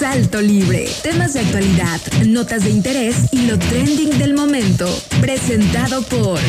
Salto 0.00 0.40
Libre. 0.40 0.88
Temas 1.02 1.34
de 1.34 1.40
actualidad, 1.40 2.00
notas 2.26 2.64
de 2.64 2.70
interés 2.70 3.16
y 3.32 3.42
lo 3.42 3.58
trending 3.58 4.18
del 4.18 4.32
momento. 4.32 4.88
Presentado 5.20 6.00
por... 6.00 6.40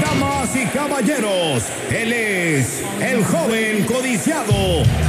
Damas 0.00 0.54
y 0.54 0.64
caballeros, 0.66 1.64
él 1.90 2.12
es 2.12 2.82
el 3.00 3.24
joven 3.24 3.84
codiciado, 3.86 4.54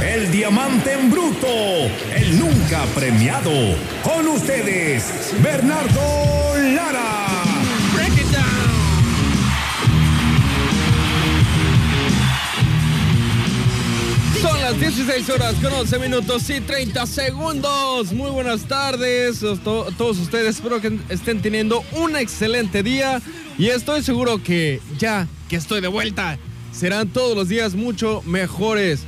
el 0.04 0.32
diamante 0.32 0.94
en 0.94 1.12
bruto, 1.12 1.46
el 2.12 2.40
nunca 2.40 2.84
premiado. 2.92 3.52
Con 4.02 4.26
ustedes, 4.26 5.32
Bernardo 5.40 6.56
Lara. 6.74 7.27
Son 14.42 14.60
las 14.60 14.78
16 14.78 15.28
horas 15.30 15.54
con 15.56 15.72
11 15.72 15.98
minutos 15.98 16.48
y 16.50 16.60
30 16.60 17.06
segundos. 17.06 18.12
Muy 18.12 18.30
buenas 18.30 18.62
tardes 18.68 19.42
a 19.42 19.56
to- 19.56 19.88
todos 19.96 20.18
ustedes. 20.18 20.56
Espero 20.56 20.80
que 20.80 20.96
estén 21.08 21.40
teniendo 21.42 21.82
un 21.92 22.16
excelente 22.16 22.82
día. 22.82 23.20
Y 23.58 23.68
estoy 23.68 24.02
seguro 24.02 24.42
que 24.42 24.80
ya 24.98 25.26
que 25.48 25.56
estoy 25.56 25.80
de 25.80 25.88
vuelta, 25.88 26.38
serán 26.72 27.08
todos 27.08 27.36
los 27.36 27.48
días 27.48 27.74
mucho 27.74 28.22
mejores. 28.26 29.00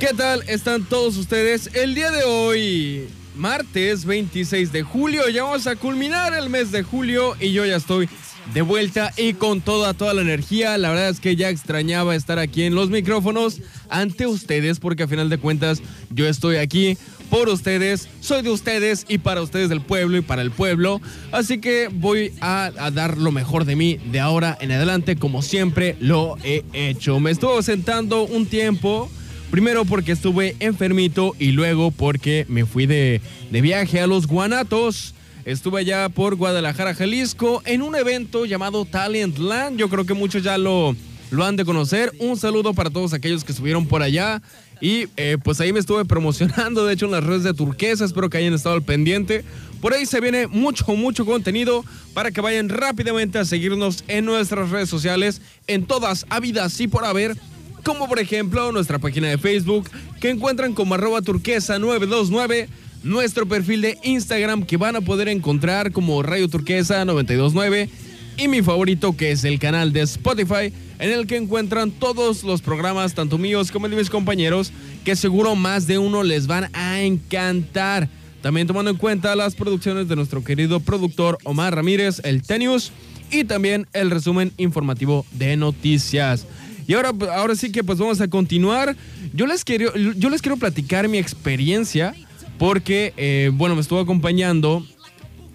¿Qué 0.00 0.08
tal 0.16 0.42
están 0.48 0.84
todos 0.84 1.16
ustedes? 1.16 1.70
El 1.74 1.94
día 1.94 2.10
de 2.10 2.24
hoy, 2.24 3.08
martes 3.36 4.04
26 4.06 4.72
de 4.72 4.82
julio, 4.82 5.28
ya 5.28 5.44
vamos 5.44 5.66
a 5.66 5.76
culminar 5.76 6.32
el 6.34 6.48
mes 6.48 6.72
de 6.72 6.82
julio 6.82 7.36
y 7.40 7.52
yo 7.52 7.66
ya 7.66 7.76
estoy 7.76 8.08
de 8.52 8.62
vuelta 8.62 9.12
y 9.16 9.34
con 9.34 9.60
toda, 9.60 9.94
toda 9.94 10.14
la 10.14 10.22
energía. 10.22 10.76
La 10.78 10.90
verdad 10.90 11.08
es 11.08 11.20
que 11.20 11.36
ya 11.36 11.48
extrañaba 11.48 12.14
estar 12.14 12.38
aquí 12.38 12.64
en 12.64 12.74
los 12.74 12.90
micrófonos 12.90 13.60
ante 13.88 14.26
ustedes 14.26 14.80
porque 14.80 15.04
a 15.04 15.08
final 15.08 15.30
de 15.30 15.38
cuentas 15.38 15.82
yo 16.10 16.26
estoy 16.28 16.56
aquí 16.56 16.98
por 17.30 17.48
ustedes, 17.48 18.08
soy 18.20 18.42
de 18.42 18.50
ustedes 18.50 19.06
y 19.08 19.18
para 19.18 19.42
ustedes 19.42 19.68
del 19.68 19.80
pueblo 19.80 20.16
y 20.16 20.20
para 20.20 20.42
el 20.42 20.50
pueblo. 20.50 21.00
Así 21.32 21.58
que 21.58 21.88
voy 21.92 22.32
a, 22.40 22.70
dar 22.92 23.18
lo 23.18 23.32
mejor 23.32 23.64
de 23.64 23.76
mí 23.76 23.98
de 24.12 24.20
ahora 24.20 24.56
en 24.60 24.70
adelante 24.72 25.16
como 25.16 25.42
siempre 25.42 25.96
lo 26.00 26.36
he 26.44 26.64
hecho. 26.72 27.18
Me 27.20 27.30
estuve 27.30 27.62
sentando 27.62 28.22
un 28.22 28.46
tiempo. 28.46 29.10
Primero 29.50 29.84
porque 29.84 30.12
estuve 30.12 30.56
enfermito 30.58 31.36
y 31.38 31.52
luego 31.52 31.92
porque 31.92 32.44
me 32.48 32.66
fui 32.66 32.86
de, 32.86 33.20
de 33.52 33.60
viaje 33.60 34.00
a 34.00 34.08
los 34.08 34.26
Guanatos. 34.26 35.14
Estuve 35.44 35.80
allá 35.80 36.08
por 36.08 36.36
Guadalajara, 36.36 36.94
Jalisco, 36.94 37.62
en 37.66 37.82
un 37.82 37.94
evento 37.94 38.46
llamado 38.46 38.86
Talent 38.86 39.36
Land. 39.36 39.76
Yo 39.76 39.90
creo 39.90 40.06
que 40.06 40.14
muchos 40.14 40.42
ya 40.42 40.56
lo, 40.56 40.96
lo 41.30 41.44
han 41.44 41.56
de 41.56 41.66
conocer. 41.66 42.12
Un 42.18 42.38
saludo 42.38 42.72
para 42.72 42.88
todos 42.88 43.12
aquellos 43.12 43.44
que 43.44 43.52
estuvieron 43.52 43.86
por 43.86 44.02
allá. 44.02 44.40
Y 44.80 45.06
eh, 45.18 45.36
pues 45.44 45.60
ahí 45.60 45.70
me 45.74 45.80
estuve 45.80 46.04
promocionando, 46.06 46.86
de 46.86 46.94
hecho, 46.94 47.04
en 47.04 47.12
las 47.12 47.24
redes 47.24 47.42
de 47.42 47.52
Turquesa. 47.52 48.06
Espero 48.06 48.30
que 48.30 48.38
hayan 48.38 48.54
estado 48.54 48.74
al 48.74 48.82
pendiente. 48.82 49.44
Por 49.82 49.92
ahí 49.92 50.06
se 50.06 50.18
viene 50.20 50.46
mucho, 50.46 50.86
mucho 50.96 51.26
contenido 51.26 51.84
para 52.14 52.30
que 52.30 52.40
vayan 52.40 52.70
rápidamente 52.70 53.38
a 53.38 53.44
seguirnos 53.44 54.02
en 54.08 54.24
nuestras 54.24 54.70
redes 54.70 54.88
sociales, 54.88 55.42
en 55.66 55.84
todas 55.84 56.24
habidas 56.30 56.80
y 56.80 56.88
por 56.88 57.04
haber 57.04 57.36
como 57.82 58.08
por 58.08 58.18
ejemplo 58.18 58.72
nuestra 58.72 58.98
página 58.98 59.28
de 59.28 59.36
Facebook 59.36 59.90
que 60.18 60.30
encuentran 60.30 60.72
como 60.72 60.94
arroba 60.94 61.20
turquesa 61.20 61.78
929, 61.78 62.68
nuestro 63.04 63.46
perfil 63.46 63.82
de 63.82 63.98
Instagram 64.02 64.64
que 64.64 64.78
van 64.78 64.96
a 64.96 65.02
poder 65.02 65.28
encontrar 65.28 65.92
como 65.92 66.22
Radio 66.22 66.48
Turquesa 66.48 67.04
929 67.04 67.90
y 68.38 68.48
mi 68.48 68.62
favorito 68.62 69.14
que 69.14 69.30
es 69.30 69.44
el 69.44 69.58
canal 69.58 69.92
de 69.92 70.00
Spotify 70.00 70.72
en 70.98 71.10
el 71.12 71.26
que 71.26 71.36
encuentran 71.36 71.90
todos 71.90 72.42
los 72.44 72.62
programas 72.62 73.14
tanto 73.14 73.36
míos 73.36 73.70
como 73.70 73.86
el 73.86 73.92
de 73.92 73.98
mis 73.98 74.08
compañeros 74.08 74.72
que 75.04 75.16
seguro 75.16 75.54
más 75.54 75.86
de 75.86 75.98
uno 75.98 76.22
les 76.22 76.46
van 76.46 76.70
a 76.72 77.02
encantar. 77.02 78.08
También 78.40 78.66
tomando 78.66 78.90
en 78.90 78.96
cuenta 78.96 79.36
las 79.36 79.54
producciones 79.54 80.08
de 80.08 80.16
nuestro 80.16 80.42
querido 80.42 80.80
productor 80.80 81.38
Omar 81.44 81.74
Ramírez, 81.74 82.20
el 82.24 82.42
Tenius, 82.42 82.90
y 83.30 83.44
también 83.44 83.86
el 83.92 84.10
resumen 84.10 84.52
informativo 84.56 85.26
de 85.32 85.56
noticias. 85.56 86.46
Y 86.86 86.94
ahora, 86.94 87.12
ahora 87.34 87.54
sí 87.56 87.72
que 87.72 87.82
pues 87.82 87.98
vamos 87.98 88.20
a 88.20 88.28
continuar. 88.28 88.96
Yo 89.32 89.46
les 89.46 89.64
quiero, 89.64 89.94
yo 89.96 90.30
les 90.30 90.42
quiero 90.42 90.56
platicar 90.56 91.08
mi 91.08 91.18
experiencia 91.18 92.14
porque, 92.58 93.12
eh, 93.16 93.50
bueno, 93.52 93.74
me 93.74 93.80
estuvo 93.80 94.00
acompañando 94.00 94.84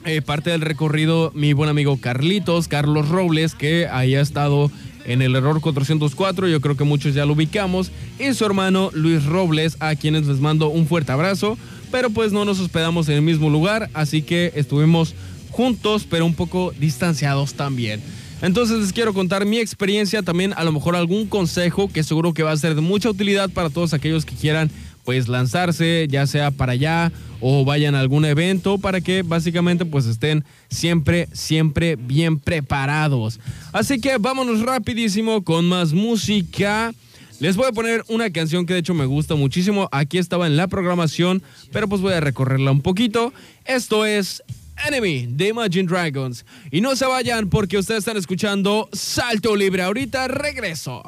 eh, 0.05 0.21
parte 0.21 0.49
del 0.49 0.61
recorrido 0.61 1.31
mi 1.35 1.53
buen 1.53 1.69
amigo 1.69 1.97
Carlitos, 1.99 2.67
Carlos 2.67 3.09
Robles, 3.09 3.53
que 3.55 3.87
ahí 3.87 4.15
ha 4.15 4.21
estado 4.21 4.71
en 5.05 5.21
el 5.21 5.35
error 5.35 5.59
404, 5.59 6.47
yo 6.47 6.61
creo 6.61 6.77
que 6.77 6.83
muchos 6.83 7.13
ya 7.13 7.25
lo 7.25 7.33
ubicamos, 7.33 7.91
y 8.19 8.33
su 8.33 8.45
hermano 8.45 8.91
Luis 8.93 9.25
Robles, 9.25 9.77
a 9.79 9.95
quienes 9.95 10.27
les 10.27 10.39
mando 10.39 10.69
un 10.69 10.87
fuerte 10.87 11.11
abrazo, 11.11 11.57
pero 11.91 12.09
pues 12.11 12.31
no 12.31 12.45
nos 12.45 12.59
hospedamos 12.59 13.09
en 13.09 13.15
el 13.15 13.21
mismo 13.21 13.49
lugar, 13.49 13.89
así 13.93 14.21
que 14.21 14.53
estuvimos 14.55 15.15
juntos, 15.49 16.05
pero 16.09 16.25
un 16.25 16.35
poco 16.35 16.73
distanciados 16.79 17.55
también. 17.55 18.01
Entonces 18.41 18.79
les 18.79 18.93
quiero 18.93 19.13
contar 19.13 19.45
mi 19.45 19.59
experiencia, 19.59 20.21
también 20.21 20.53
a 20.55 20.63
lo 20.63 20.71
mejor 20.71 20.95
algún 20.95 21.27
consejo 21.27 21.89
que 21.89 22.03
seguro 22.03 22.33
que 22.33 22.43
va 22.43 22.51
a 22.51 22.57
ser 22.57 22.75
de 22.75 22.81
mucha 22.81 23.09
utilidad 23.09 23.49
para 23.49 23.69
todos 23.69 23.93
aquellos 23.93 24.25
que 24.25 24.35
quieran 24.35 24.71
pues 25.09 25.27
lanzarse, 25.27 26.05
ya 26.07 26.27
sea 26.27 26.51
para 26.51 26.73
allá 26.73 27.11
o 27.41 27.65
vayan 27.65 27.95
a 27.95 27.99
algún 27.99 28.25
evento 28.25 28.77
para 28.77 29.01
que 29.01 29.23
básicamente 29.23 29.83
pues 29.83 30.05
estén 30.05 30.45
siempre, 30.69 31.27
siempre 31.33 31.95
bien 31.95 32.37
preparados. 32.37 33.39
Así 33.73 33.99
que 33.99 34.19
vámonos 34.19 34.61
rapidísimo 34.61 35.43
con 35.43 35.67
más 35.67 35.93
música. 35.93 36.93
Les 37.39 37.55
voy 37.55 37.65
a 37.65 37.71
poner 37.71 38.03
una 38.07 38.29
canción 38.29 38.67
que 38.67 38.73
de 38.73 38.81
hecho 38.81 38.93
me 38.93 39.07
gusta 39.07 39.33
muchísimo. 39.33 39.89
Aquí 39.91 40.19
estaba 40.19 40.45
en 40.45 40.57
la 40.57 40.67
programación, 40.67 41.41
pero 41.71 41.89
pues 41.89 42.01
voy 42.01 42.13
a 42.13 42.19
recorrerla 42.19 42.69
un 42.69 42.81
poquito. 42.81 43.33
Esto 43.65 44.05
es 44.05 44.43
Enemy 44.85 45.25
de 45.27 45.47
Imagine 45.47 45.87
Dragons. 45.87 46.45
Y 46.69 46.81
no 46.81 46.95
se 46.95 47.07
vayan 47.07 47.49
porque 47.49 47.79
ustedes 47.79 48.01
están 48.01 48.17
escuchando 48.17 48.87
Salto 48.93 49.55
Libre. 49.55 49.81
Ahorita 49.81 50.27
regreso. 50.27 51.01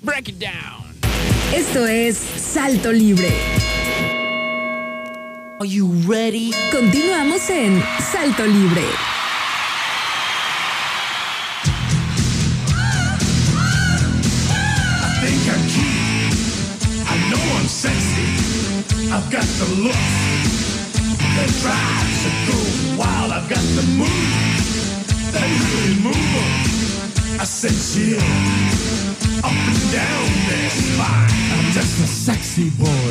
Break 0.00 0.30
it 0.30 0.38
down. 0.38 0.81
Esto 1.54 1.86
es 1.86 2.16
Salto 2.16 2.90
Libre. 2.90 3.30
Are 5.60 5.68
you 5.68 5.92
ready? 6.06 6.50
Continuamos 6.72 7.50
en 7.50 7.82
Salto 8.00 8.46
Libre. 8.46 8.82
think 15.20 15.44
I'm 15.52 15.62
cute. 15.68 17.04
I 17.06 17.16
know 17.28 17.42
I'm 17.58 17.68
sexy. 17.68 19.12
I've 19.12 19.30
got 19.30 19.44
the 19.60 19.68
look 19.82 19.92
that 21.36 21.50
drives 21.60 22.24
a 22.24 22.32
girl 22.48 22.98
wild. 22.98 23.30
I've 23.30 23.48
got 23.50 23.62
the 23.76 23.82
moves 23.98 25.32
that 25.32 25.46
really 25.60 26.00
move 26.00 26.16
'em. 26.16 27.40
I 27.40 27.44
said 27.44 27.76
chill 27.76 29.01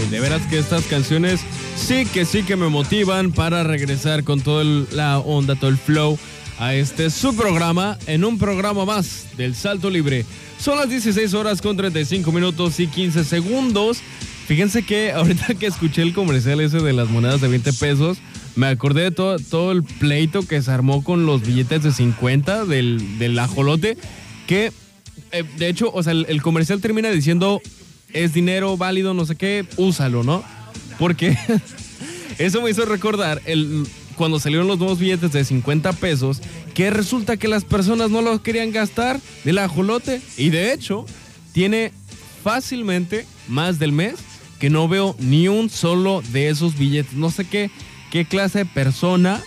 De 0.10 0.20
veras 0.20 0.42
que 0.48 0.60
estas 0.60 0.84
canciones 0.86 1.42
sí 1.76 2.06
que 2.06 2.26
sí 2.26 2.44
que 2.44 2.56
me 2.56 2.70
motivan 2.70 3.32
para 3.32 3.64
regresar 3.64 4.24
con 4.24 4.42
toda 4.42 4.64
la 4.92 5.20
onda, 5.20 5.56
todo 5.56 5.70
el 5.70 5.78
flow 5.78 6.18
a 6.60 6.76
este 6.76 7.10
su 7.10 7.36
programa 7.36 7.98
en 8.06 8.24
un 8.24 8.38
programa 8.38 8.86
más 8.86 9.26
del 9.36 9.56
Salto 9.56 9.90
Libre. 9.90 10.26
Son 10.60 10.78
las 10.78 10.90
16 10.90 11.34
horas 11.34 11.62
con 11.62 11.76
35 11.76 12.32
minutos 12.32 12.80
y 12.80 12.88
15 12.88 13.24
segundos. 13.24 14.00
Fíjense 14.46 14.84
que 14.84 15.12
ahorita 15.16 15.56
que 15.56 15.66
escuché 15.66 16.04
el 16.04 16.14
comercial 16.14 16.62
ese 16.62 16.80
de 16.80 16.94
las 16.94 17.10
monedas 17.10 17.42
de 17.42 17.48
20 17.48 17.74
pesos, 17.74 18.20
me 18.56 18.68
acordé 18.68 19.04
de 19.04 19.12
todo, 19.12 19.38
todo 19.40 19.72
el 19.72 19.84
pleito 19.84 20.46
que 20.48 20.62
se 20.62 20.72
armó 20.72 21.04
con 21.04 21.26
los 21.26 21.42
billetes 21.42 21.84
de 21.84 21.92
50 21.92 22.66
del, 22.66 23.18
del 23.18 23.40
ajolote, 23.40 23.98
que 24.46 24.72
eh, 25.32 25.44
de 25.58 25.68
hecho, 25.70 25.92
o 25.94 26.04
sea, 26.04 26.14
el, 26.14 26.26
el 26.30 26.42
comercial 26.42 26.82
termina 26.82 27.10
diciendo 27.10 27.62
es 28.14 28.34
dinero 28.34 28.78
válido, 28.78 29.14
no 29.14 29.26
sé 29.26 29.36
qué, 29.36 29.66
úsalo, 29.78 30.24
¿no? 30.24 30.44
Porque 31.00 31.38
eso 32.38 32.62
me 32.62 32.70
hizo 32.70 32.86
recordar 32.86 33.42
el, 33.46 33.86
cuando 34.16 34.40
salieron 34.40 34.68
los 34.68 34.80
nuevos 34.80 35.00
billetes 35.00 35.32
de 35.32 35.44
50 35.44 35.94
pesos, 35.94 36.42
que 36.74 36.90
resulta 36.90 37.38
que 37.38 37.48
las 37.48 37.66
personas 37.66 38.10
no 38.12 38.22
los 38.22 38.42
querían 38.42 38.72
gastar 38.72 39.20
del 39.44 39.58
ajolote. 39.58 40.22
Y 40.38 40.50
de 40.50 40.74
hecho, 40.74 41.06
tiene 41.54 41.92
fácilmente 42.44 43.26
más 43.48 43.80
del 43.80 43.92
mes 43.92 44.16
que 44.60 44.70
no 44.70 44.88
veo 44.88 45.16
ni 45.20 45.48
un 45.48 45.70
solo 45.70 46.22
de 46.32 46.50
esos 46.50 46.78
billetes. 46.78 47.14
No 47.14 47.32
sé 47.32 47.46
qué, 47.46 47.72
qué 48.12 48.26
clase 48.26 48.60
de 48.60 48.66
persona. 48.66 49.42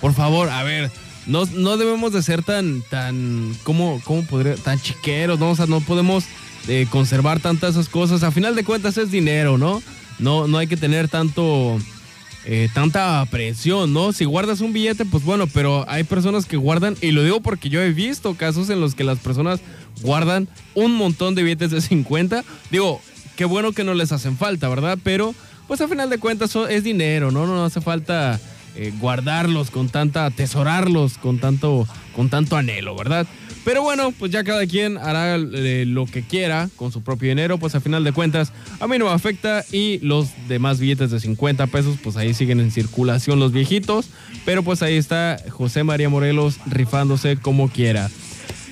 Por 0.00 0.12
favor, 0.12 0.50
a 0.50 0.62
ver, 0.64 0.90
no, 1.26 1.44
no 1.46 1.76
debemos 1.76 2.12
de 2.12 2.22
ser 2.22 2.42
tan, 2.42 2.82
tan, 2.82 3.54
¿cómo, 3.62 4.00
cómo 4.04 4.22
podría? 4.24 4.54
Tan 4.56 4.80
chiqueros, 4.80 5.38
¿no? 5.38 5.50
O 5.50 5.56
sea, 5.56 5.66
no 5.66 5.80
podemos 5.80 6.24
eh, 6.68 6.86
conservar 6.90 7.40
tantas 7.40 7.70
esas 7.72 7.88
cosas. 7.88 8.22
A 8.22 8.30
final 8.30 8.54
de 8.54 8.64
cuentas 8.64 8.96
es 8.96 9.10
dinero, 9.10 9.58
¿no? 9.58 9.82
No, 10.18 10.46
no 10.46 10.58
hay 10.58 10.66
que 10.66 10.76
tener 10.76 11.08
tanto, 11.08 11.78
eh, 12.44 12.68
tanta 12.72 13.24
presión, 13.30 13.92
¿no? 13.92 14.12
Si 14.12 14.24
guardas 14.24 14.60
un 14.60 14.72
billete, 14.72 15.04
pues 15.04 15.24
bueno, 15.24 15.46
pero 15.46 15.84
hay 15.88 16.04
personas 16.04 16.46
que 16.46 16.56
guardan, 16.56 16.96
y 17.00 17.10
lo 17.10 17.22
digo 17.22 17.40
porque 17.40 17.68
yo 17.68 17.82
he 17.82 17.92
visto 17.92 18.34
casos 18.34 18.70
en 18.70 18.80
los 18.80 18.94
que 18.94 19.04
las 19.04 19.18
personas 19.18 19.60
guardan 20.02 20.48
un 20.74 20.94
montón 20.94 21.34
de 21.34 21.42
billetes 21.42 21.72
de 21.72 21.80
50. 21.80 22.44
Digo, 22.70 23.00
qué 23.36 23.44
bueno 23.44 23.72
que 23.72 23.84
no 23.84 23.94
les 23.94 24.12
hacen 24.12 24.36
falta, 24.36 24.68
¿verdad? 24.68 24.98
Pero 25.02 25.34
pues 25.66 25.80
a 25.80 25.88
final 25.88 26.08
de 26.08 26.18
cuentas 26.18 26.54
es 26.68 26.84
dinero, 26.84 27.32
¿no? 27.32 27.46
No 27.46 27.64
hace 27.64 27.80
falta 27.80 28.40
eh, 28.76 28.92
guardarlos 28.98 29.70
con 29.70 29.88
tanta, 29.88 30.26
atesorarlos 30.26 31.18
con 31.18 31.38
tanto, 31.38 31.86
con 32.14 32.28
tanto 32.28 32.56
anhelo, 32.56 32.94
¿verdad? 32.96 33.26
Pero 33.66 33.82
bueno, 33.82 34.12
pues 34.16 34.30
ya 34.30 34.44
cada 34.44 34.64
quien 34.64 34.96
hará 34.96 35.34
eh, 35.34 35.84
lo 35.88 36.06
que 36.06 36.22
quiera 36.22 36.68
con 36.76 36.92
su 36.92 37.02
propio 37.02 37.30
dinero, 37.30 37.58
pues 37.58 37.74
a 37.74 37.80
final 37.80 38.04
de 38.04 38.12
cuentas 38.12 38.52
a 38.78 38.86
mí 38.86 38.96
no 38.96 39.06
me 39.06 39.10
afecta 39.10 39.64
y 39.72 39.98
los 40.02 40.28
demás 40.46 40.78
billetes 40.78 41.10
de 41.10 41.18
50 41.18 41.66
pesos, 41.66 41.96
pues 42.00 42.16
ahí 42.16 42.32
siguen 42.32 42.60
en 42.60 42.70
circulación 42.70 43.40
los 43.40 43.50
viejitos, 43.50 44.10
pero 44.44 44.62
pues 44.62 44.82
ahí 44.82 44.96
está 44.96 45.38
José 45.50 45.82
María 45.82 46.08
Morelos 46.08 46.58
rifándose 46.66 47.38
como 47.38 47.68
quiera. 47.68 48.08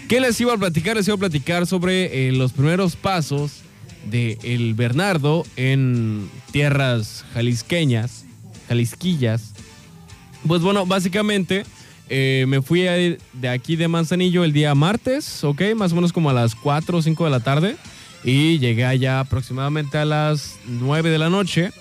¿Qué 0.08 0.20
les 0.20 0.40
iba 0.40 0.52
a 0.52 0.58
platicar? 0.58 0.96
Les 0.96 1.08
iba 1.08 1.16
a 1.16 1.18
platicar 1.18 1.66
sobre 1.66 2.28
eh, 2.28 2.32
los 2.32 2.52
primeros 2.52 2.94
pasos 2.94 3.62
de 4.10 4.38
el 4.42 4.74
Bernardo 4.74 5.44
en 5.56 6.30
tierras 6.52 7.24
jalisqueñas, 7.34 8.26
jalisquillas. 8.68 9.53
Pues 10.46 10.60
bueno, 10.60 10.84
básicamente 10.84 11.64
eh, 12.08 12.44
me 12.48 12.60
fui 12.60 12.86
a 12.86 12.98
ir 12.98 13.18
de 13.32 13.48
aquí 13.48 13.76
de 13.76 13.88
Manzanillo 13.88 14.44
el 14.44 14.52
día 14.52 14.74
martes, 14.74 15.42
¿ok? 15.42 15.62
Más 15.74 15.92
o 15.92 15.94
menos 15.94 16.12
como 16.12 16.30
a 16.30 16.32
las 16.32 16.54
4 16.54 16.98
o 16.98 17.02
5 17.02 17.24
de 17.24 17.30
la 17.30 17.40
tarde. 17.40 17.76
Y 18.24 18.58
llegué 18.58 18.84
allá 18.84 19.20
aproximadamente 19.20 19.98
a 19.98 20.04
las 20.04 20.56
9 20.66 21.10
de 21.10 21.18
la 21.18 21.30
noche. 21.30 21.72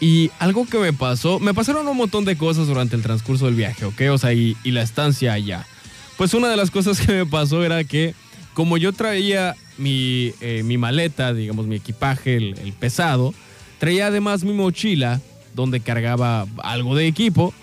Y 0.00 0.30
algo 0.38 0.66
que 0.66 0.78
me 0.78 0.92
pasó, 0.92 1.38
me 1.38 1.52
pasaron 1.52 1.86
un 1.86 1.96
montón 1.96 2.24
de 2.24 2.36
cosas 2.36 2.66
durante 2.66 2.96
el 2.96 3.02
transcurso 3.02 3.46
del 3.46 3.54
viaje, 3.54 3.84
¿ok? 3.84 4.02
O 4.10 4.18
sea, 4.18 4.32
y, 4.32 4.56
la 4.64 4.82
estancia 4.82 5.32
allá. 5.32 5.66
Pues 6.16 6.34
una 6.34 6.48
de 6.48 6.56
las 6.56 6.70
cosas 6.70 7.00
que 7.00 7.12
me 7.12 7.26
pasó 7.26 7.64
era 7.64 7.84
que 7.84 8.14
como 8.54 8.76
yo 8.76 8.92
traía 8.92 9.56
mi, 9.78 10.32
eh, 10.40 10.62
mi 10.64 10.78
maleta, 10.78 11.32
digamos 11.32 11.66
mi 11.66 11.76
equipaje, 11.76 12.36
el 12.36 12.72
pesado, 12.78 13.34
traía 13.78 14.08
además 14.08 14.42
mi 14.42 14.52
mochila 14.52 15.20
donde 15.54 15.80
cargaba 15.80 16.46
algo 16.62 16.94
de 16.94 17.06
equipo 17.06 17.54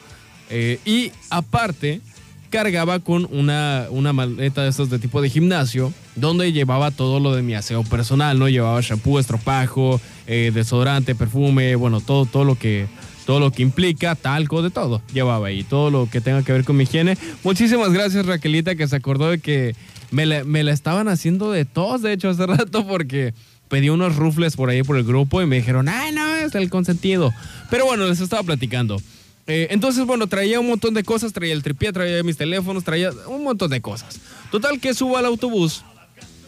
eh, 0.49 0.79
y 0.85 1.11
aparte 1.29 2.01
cargaba 2.49 2.99
con 2.99 3.27
una, 3.31 3.87
una 3.89 4.13
maleta 4.13 4.63
de 4.63 4.69
estos 4.69 4.89
de 4.89 4.99
tipo 4.99 5.21
de 5.21 5.29
gimnasio 5.29 5.93
donde 6.15 6.53
llevaba 6.53 6.91
todo 6.91 7.19
lo 7.19 7.35
de 7.35 7.41
mi 7.41 7.53
aseo 7.55 7.83
personal, 7.83 8.39
¿no? 8.39 8.47
Llevaba 8.47 8.79
shampoo, 8.81 9.19
estropajo, 9.19 9.99
eh, 10.27 10.51
desodorante, 10.53 11.13
perfume, 11.15 11.75
bueno, 11.75 12.01
todo, 12.01 12.25
todo 12.25 12.43
lo 12.43 12.55
que 12.55 12.87
todo 13.25 13.41
lo 13.41 13.51
que 13.51 13.61
implica, 13.61 14.15
talco, 14.15 14.61
de 14.61 14.69
todo, 14.69 15.01
llevaba 15.13 15.47
ahí, 15.47 15.63
todo 15.63 15.91
lo 15.91 16.09
que 16.09 16.21
tenga 16.21 16.43
que 16.43 16.53
ver 16.53 16.63
con 16.63 16.77
mi 16.77 16.83
higiene. 16.83 17.17
Muchísimas 17.43 17.91
gracias 17.91 18.25
Raquelita 18.25 18.75
que 18.75 18.87
se 18.87 18.95
acordó 18.95 19.29
de 19.29 19.39
que 19.39 19.75
me 20.11 20.25
la, 20.25 20.45
me 20.45 20.63
la 20.63 20.71
estaban 20.71 21.09
haciendo 21.09 21.51
de 21.51 21.65
tos, 21.65 22.01
de 22.01 22.13
hecho, 22.13 22.29
hace 22.29 22.47
rato 22.47 22.87
porque 22.87 23.33
pedí 23.67 23.89
unos 23.89 24.15
rufles 24.15 24.55
por 24.55 24.69
ahí 24.69 24.81
por 24.81 24.95
el 24.95 25.03
grupo 25.03 25.41
y 25.41 25.45
me 25.45 25.57
dijeron, 25.57 25.89
ay, 25.89 26.13
no, 26.13 26.35
es 26.35 26.55
el 26.55 26.69
consentido. 26.69 27.33
Pero 27.69 27.85
bueno, 27.85 28.07
les 28.07 28.21
estaba 28.21 28.43
platicando. 28.43 29.01
Eh, 29.47 29.67
entonces, 29.71 30.05
bueno, 30.05 30.27
traía 30.27 30.59
un 30.59 30.67
montón 30.67 30.93
de 30.93 31.03
cosas, 31.03 31.31
traía 31.33 31.53
el 31.53 31.63
tripié, 31.63 31.93
traía 31.93 32.21
mis 32.23 32.37
teléfonos, 32.37 32.83
traía 32.83 33.11
un 33.27 33.43
montón 33.43 33.71
de 33.71 33.81
cosas. 33.81 34.19
Total 34.51 34.79
que 34.79 34.93
subo 34.93 35.17
al 35.17 35.25
autobús 35.25 35.83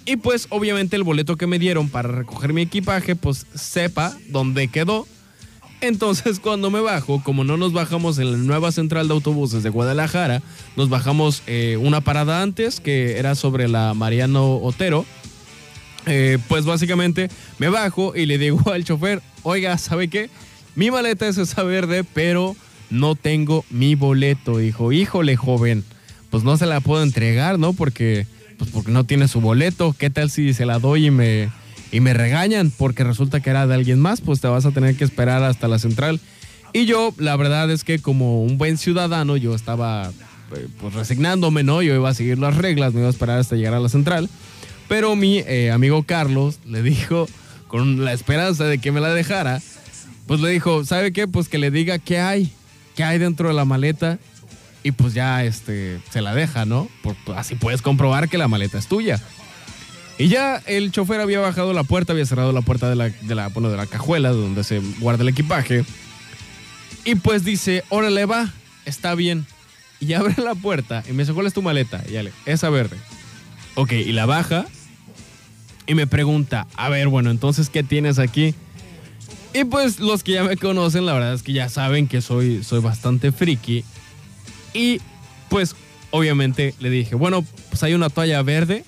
y 0.09 0.17
pues 0.17 0.47
obviamente 0.49 0.95
el 0.95 1.03
boleto 1.03 1.37
que 1.37 1.45
me 1.45 1.59
dieron 1.59 1.87
para 1.87 2.09
recoger 2.09 2.51
mi 2.51 2.63
equipaje, 2.63 3.15
pues 3.15 3.45
sepa 3.53 4.17
dónde 4.29 4.67
quedó. 4.67 5.07
Entonces 5.81 6.39
cuando 6.41 6.71
me 6.71 6.79
bajo, 6.79 7.21
como 7.23 7.43
no 7.43 7.57
nos 7.57 7.73
bajamos 7.73 8.17
en 8.17 8.31
la 8.31 8.37
nueva 8.39 8.71
central 8.71 9.07
de 9.07 9.13
autobuses 9.13 9.61
de 9.61 9.69
Guadalajara, 9.69 10.41
nos 10.75 10.89
bajamos 10.89 11.43
eh, 11.45 11.77
una 11.79 12.01
parada 12.01 12.41
antes, 12.41 12.79
que 12.79 13.19
era 13.19 13.35
sobre 13.35 13.67
la 13.67 13.93
Mariano 13.93 14.57
Otero. 14.57 15.05
Eh, 16.07 16.39
pues 16.47 16.65
básicamente 16.65 17.29
me 17.59 17.69
bajo 17.69 18.15
y 18.15 18.25
le 18.25 18.39
digo 18.39 18.71
al 18.73 18.83
chofer, 18.83 19.21
oiga, 19.43 19.77
¿sabe 19.77 20.07
qué? 20.07 20.31
Mi 20.73 20.89
maleta 20.89 21.27
es 21.27 21.37
esa 21.37 21.61
verde, 21.61 22.03
pero 22.03 22.55
no 22.89 23.15
tengo 23.15 23.65
mi 23.69 23.95
boleto. 23.95 24.57
Dijo, 24.57 24.91
híjole, 24.91 25.35
joven, 25.35 25.83
pues 26.29 26.43
no 26.43 26.57
se 26.57 26.65
la 26.65 26.79
puedo 26.79 27.03
entregar, 27.03 27.59
¿no? 27.59 27.73
Porque, 27.73 28.27
pues 28.57 28.69
porque 28.71 28.91
no 28.91 29.03
tiene 29.03 29.27
su 29.27 29.41
boleto. 29.41 29.95
¿Qué 29.97 30.09
tal 30.09 30.29
si 30.29 30.53
se 30.53 30.65
la 30.65 30.79
doy 30.79 31.07
y 31.07 31.11
me, 31.11 31.49
y 31.91 31.99
me 31.99 32.13
regañan? 32.13 32.71
Porque 32.71 33.03
resulta 33.03 33.39
que 33.39 33.49
era 33.49 33.67
de 33.67 33.75
alguien 33.75 33.99
más, 33.99 34.21
pues 34.21 34.41
te 34.41 34.47
vas 34.47 34.65
a 34.65 34.71
tener 34.71 34.95
que 34.95 35.03
esperar 35.03 35.43
hasta 35.43 35.67
la 35.67 35.79
central. 35.79 36.19
Y 36.73 36.85
yo, 36.85 37.13
la 37.17 37.35
verdad 37.35 37.69
es 37.71 37.83
que 37.83 37.99
como 37.99 38.43
un 38.43 38.57
buen 38.57 38.77
ciudadano, 38.77 39.37
yo 39.37 39.55
estaba 39.55 40.11
eh, 40.55 40.67
pues 40.79 40.93
resignándome, 40.93 41.63
¿no? 41.63 41.81
Yo 41.81 41.95
iba 41.95 42.09
a 42.09 42.13
seguir 42.13 42.37
las 42.37 42.57
reglas, 42.57 42.93
me 42.93 42.99
iba 42.99 43.07
a 43.07 43.11
esperar 43.11 43.39
hasta 43.39 43.55
llegar 43.55 43.73
a 43.73 43.79
la 43.79 43.89
central. 43.89 44.29
Pero 44.87 45.15
mi 45.15 45.39
eh, 45.39 45.71
amigo 45.71 46.03
Carlos 46.03 46.59
le 46.67 46.81
dijo, 46.81 47.27
con 47.67 48.03
la 48.03 48.13
esperanza 48.13 48.65
de 48.65 48.79
que 48.79 48.91
me 48.91 48.99
la 48.99 49.13
dejara, 49.13 49.61
pues 50.27 50.41
le 50.41 50.49
dijo, 50.49 50.85
¿sabe 50.85 51.11
qué? 51.11 51.27
Pues 51.27 51.47
que 51.47 51.57
le 51.57 51.71
diga 51.71 51.99
qué 51.99 52.19
hay, 52.19 52.51
qué 52.99 53.05
hay 53.05 53.17
dentro 53.17 53.47
de 53.47 53.53
la 53.53 53.63
maleta. 53.63 54.19
Y 54.83 54.91
pues 54.91 55.13
ya 55.13 55.45
este, 55.45 56.01
se 56.09 56.21
la 56.21 56.35
deja, 56.35 56.65
¿no? 56.65 56.89
Así 57.33 57.55
puedes 57.55 57.81
comprobar 57.81 58.27
que 58.27 58.37
la 58.37 58.49
maleta 58.49 58.77
es 58.77 58.87
tuya. 58.87 59.21
Y 60.17 60.27
ya 60.27 60.61
el 60.65 60.91
chofer 60.91 61.21
había 61.21 61.39
bajado 61.39 61.71
la 61.71 61.83
puerta, 61.83 62.11
había 62.11 62.25
cerrado 62.25 62.51
la 62.51 62.59
puerta 62.59 62.89
de 62.89 62.97
la, 62.97 63.07
de 63.07 63.35
la, 63.35 63.47
de 63.47 63.77
la 63.77 63.85
cajuela 63.85 64.31
donde 64.31 64.65
se 64.65 64.81
guarda 64.99 65.23
el 65.23 65.29
equipaje. 65.29 65.85
Y 67.05 67.15
pues 67.15 67.45
dice, 67.45 67.85
órale 67.87 68.25
va, 68.25 68.51
está 68.83 69.15
bien. 69.15 69.45
Y 70.01 70.11
abre 70.15 70.35
la 70.35 70.55
puerta 70.55 71.01
y 71.09 71.13
me 71.13 71.23
dice, 71.23 71.31
¿cuál 71.31 71.47
es 71.47 71.53
tu 71.53 71.61
maleta? 71.61 72.03
Y 72.05 72.11
ya 72.11 72.23
le, 72.23 72.33
esa 72.45 72.69
verde. 72.69 72.97
Ok, 73.75 73.93
y 73.93 74.11
la 74.11 74.25
baja 74.25 74.65
y 75.87 75.95
me 75.95 76.05
pregunta, 76.05 76.67
a 76.75 76.89
ver, 76.89 77.07
bueno, 77.07 77.31
entonces, 77.31 77.69
¿qué 77.69 77.81
tienes 77.81 78.19
aquí? 78.19 78.55
Y 79.53 79.63
pues 79.63 79.99
los 79.99 80.23
que 80.23 80.33
ya 80.33 80.43
me 80.43 80.57
conocen, 80.57 81.05
la 81.05 81.13
verdad 81.13 81.33
es 81.33 81.43
que 81.43 81.53
ya 81.53 81.69
saben 81.69 82.07
que 82.07 82.21
soy, 82.21 82.63
soy 82.63 82.81
bastante 82.81 83.31
friki. 83.31 83.83
Y 84.73 84.99
pues 85.49 85.75
obviamente 86.11 86.73
le 86.79 86.89
dije, 86.89 87.15
bueno, 87.15 87.45
pues 87.69 87.83
hay 87.83 87.93
una 87.93 88.09
toalla 88.09 88.41
verde 88.41 88.83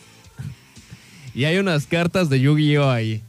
y 1.34 1.46
hay 1.46 1.58
unas 1.58 1.88
cartas 1.88 2.30
de 2.30 2.40
Yu-Gi-Oh 2.40 2.90
ahí. 2.90 3.22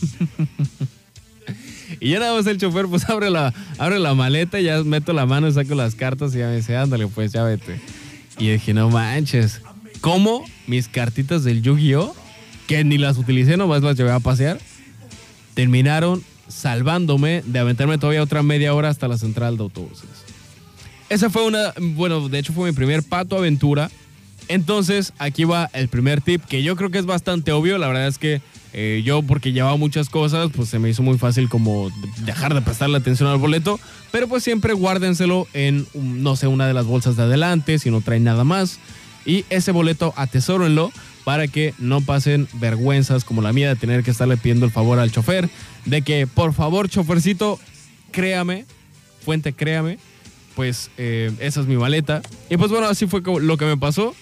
y 2.00 2.10
ya 2.10 2.18
nada 2.18 2.34
más 2.34 2.46
el 2.46 2.58
chofer 2.58 2.86
pues 2.86 3.08
abre 3.08 3.30
la, 3.30 3.54
abre 3.78 3.98
la 3.98 4.14
maleta, 4.14 4.60
y 4.60 4.64
ya 4.64 4.82
meto 4.82 5.12
la 5.12 5.26
mano 5.26 5.48
y 5.48 5.52
saco 5.52 5.74
las 5.74 5.94
cartas 5.94 6.34
y 6.34 6.38
ya 6.38 6.48
me 6.48 6.56
dice, 6.56 6.76
ándale, 6.76 7.06
pues 7.06 7.32
ya 7.32 7.44
vete. 7.44 7.80
Y 8.38 8.50
dije, 8.50 8.74
no 8.74 8.90
manches, 8.90 9.62
¿cómo 10.00 10.44
mis 10.66 10.88
cartitas 10.88 11.44
del 11.44 11.62
Yu-Gi-Oh? 11.62 12.14
Que 12.66 12.84
ni 12.84 12.98
las 12.98 13.16
utilicé, 13.16 13.56
nomás 13.56 13.82
las 13.82 13.96
llevé 13.96 14.10
a 14.10 14.20
pasear, 14.20 14.58
terminaron 15.56 16.22
salvándome 16.48 17.42
de 17.46 17.58
aventarme 17.58 17.96
todavía 17.96 18.22
otra 18.22 18.42
media 18.42 18.74
hora 18.74 18.90
hasta 18.90 19.08
la 19.08 19.16
central 19.16 19.56
de 19.56 19.64
autobuses. 19.64 20.06
Esa 21.08 21.30
fue 21.30 21.46
una, 21.46 21.72
bueno, 21.80 22.28
de 22.28 22.38
hecho 22.38 22.52
fue 22.52 22.70
mi 22.70 22.76
primer 22.76 23.02
pato 23.02 23.38
aventura. 23.38 23.90
Entonces, 24.48 25.14
aquí 25.18 25.44
va 25.44 25.70
el 25.72 25.88
primer 25.88 26.20
tip, 26.20 26.44
que 26.44 26.62
yo 26.62 26.76
creo 26.76 26.90
que 26.90 26.98
es 26.98 27.06
bastante 27.06 27.52
obvio. 27.52 27.78
La 27.78 27.88
verdad 27.88 28.06
es 28.06 28.18
que 28.18 28.42
eh, 28.74 29.02
yo, 29.02 29.22
porque 29.22 29.52
llevaba 29.52 29.76
muchas 29.78 30.10
cosas, 30.10 30.50
pues 30.54 30.68
se 30.68 30.78
me 30.78 30.90
hizo 30.90 31.02
muy 31.02 31.16
fácil 31.16 31.48
como 31.48 31.90
dejar 32.26 32.54
de 32.54 32.60
prestarle 32.60 32.98
atención 32.98 33.30
al 33.30 33.38
boleto. 33.38 33.80
Pero 34.12 34.28
pues 34.28 34.44
siempre 34.44 34.74
guárdenselo 34.74 35.48
en, 35.54 35.86
no 35.94 36.36
sé, 36.36 36.48
una 36.48 36.66
de 36.66 36.74
las 36.74 36.84
bolsas 36.84 37.16
de 37.16 37.22
adelante, 37.22 37.78
si 37.78 37.90
no 37.90 38.02
traen 38.02 38.24
nada 38.24 38.44
más. 38.44 38.78
Y 39.24 39.46
ese 39.48 39.72
boleto 39.72 40.12
atesórenlo 40.16 40.92
para 41.26 41.48
que 41.48 41.74
no 41.80 42.02
pasen 42.02 42.46
vergüenzas 42.52 43.24
como 43.24 43.42
la 43.42 43.52
mía 43.52 43.68
de 43.68 43.74
tener 43.74 44.04
que 44.04 44.12
estarle 44.12 44.36
pidiendo 44.36 44.64
el 44.64 44.70
favor 44.70 45.00
al 45.00 45.10
chofer. 45.10 45.50
De 45.84 46.02
que, 46.02 46.28
por 46.28 46.52
favor, 46.52 46.88
chofercito, 46.88 47.58
créame, 48.12 48.64
fuente, 49.24 49.52
créame, 49.52 49.98
pues 50.54 50.88
eh, 50.98 51.32
esa 51.40 51.62
es 51.62 51.66
mi 51.66 51.76
maleta. 51.76 52.22
Y 52.48 52.56
pues 52.56 52.70
bueno, 52.70 52.86
así 52.86 53.08
fue 53.08 53.22
lo 53.40 53.56
que 53.56 53.64
me 53.64 53.76
pasó. 53.76 54.14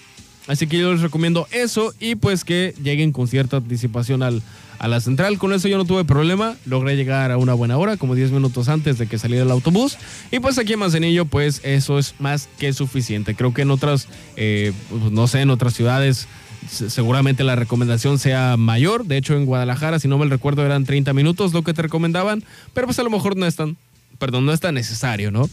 Así 0.47 0.65
que 0.65 0.79
yo 0.79 0.93
les 0.93 1.01
recomiendo 1.01 1.47
eso 1.51 1.93
y 1.99 2.15
pues 2.15 2.43
que 2.43 2.73
lleguen 2.81 3.11
con 3.11 3.27
cierta 3.27 3.57
anticipación 3.57 4.23
al, 4.23 4.41
a 4.79 4.87
la 4.87 4.99
central. 4.99 5.37
Con 5.37 5.53
eso 5.53 5.67
yo 5.67 5.77
no 5.77 5.85
tuve 5.85 6.05
problema. 6.05 6.55
Logré 6.65 6.95
llegar 6.95 7.31
a 7.31 7.37
una 7.37 7.53
buena 7.53 7.77
hora, 7.77 7.97
como 7.97 8.15
10 8.15 8.31
minutos 8.31 8.67
antes 8.67 8.97
de 8.97 9.05
que 9.05 9.19
saliera 9.19 9.45
el 9.45 9.51
autobús. 9.51 9.95
Y 10.31 10.39
pues 10.39 10.57
aquí 10.57 10.73
en 10.73 10.79
Manzanillo, 10.79 11.25
pues 11.25 11.61
eso 11.63 11.99
es 11.99 12.15
más 12.17 12.49
que 12.57 12.73
suficiente. 12.73 13.35
Creo 13.35 13.53
que 13.53 13.61
en 13.61 13.69
otras, 13.69 14.07
eh, 14.37 14.73
pues, 14.89 15.11
no 15.11 15.27
sé, 15.27 15.41
en 15.41 15.51
otras 15.51 15.75
ciudades 15.75 16.27
seguramente 16.69 17.43
la 17.43 17.55
recomendación 17.55 18.19
sea 18.19 18.57
mayor. 18.57 19.05
De 19.05 19.17
hecho, 19.17 19.35
en 19.35 19.45
Guadalajara, 19.45 19.99
si 19.99 20.07
no 20.07 20.17
me 20.17 20.25
recuerdo, 20.25 20.65
eran 20.65 20.85
30 20.85 21.13
minutos 21.13 21.53
lo 21.53 21.63
que 21.63 21.73
te 21.73 21.81
recomendaban. 21.81 22.43
Pero 22.73 22.87
pues 22.87 22.99
a 22.99 23.03
lo 23.03 23.09
mejor 23.09 23.35
no 23.35 23.45
es 23.45 23.55
tan, 23.55 23.77
perdón, 24.19 24.45
no 24.45 24.53
es 24.53 24.59
tan 24.59 24.75
necesario, 24.75 25.31
¿no? 25.31 25.49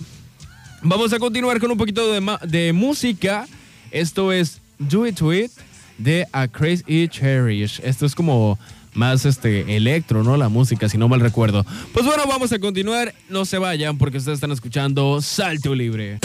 Vamos 0.83 1.13
a 1.13 1.19
continuar 1.19 1.61
con 1.61 1.71
un 1.71 1.79
poquito 1.79 2.03
de, 2.13 2.73
música. 2.73 3.47
Esto 3.91 4.33
es 4.33 4.61
Do 4.79 5.07
It 5.07 5.17
To 5.17 5.33
It 5.33 5.53
de 5.99 6.27
A 6.33 6.49
Crazy 6.49 7.09
Cherish. 7.09 7.81
Esto 7.85 8.07
es 8.07 8.15
como 8.15 8.59
más 8.95 9.25
este 9.25 9.77
electro, 9.77 10.25
¿no? 10.25 10.37
La 10.37 10.49
música, 10.49 10.89
si 10.89 10.99
no 10.99 11.09
mal 11.09 11.21
recuerdo. 11.21 11.65
Pues 11.93 12.05
bueno, 12.05 12.25
vamos 12.29 12.53
a 12.53 12.59
continuar. 12.59 13.15
No 13.29 13.45
se 13.45 13.59
vayan 13.59 13.97
porque 13.97 14.19
ustedes 14.19 14.37
están 14.37 14.53
escuchando 14.53 15.21
Salto 15.23 15.75
Libre. 15.75 16.19